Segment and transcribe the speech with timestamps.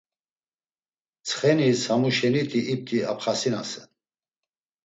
[1.23, 3.89] Tsxenis hamuşeniti ipti apxasinasen.